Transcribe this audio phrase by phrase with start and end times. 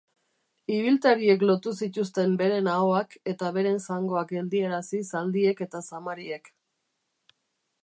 [0.75, 6.53] Ibiltariek lotu zituzten beren ahoak, eta beren zangoak geldiarazi zaldiek eta zamariek.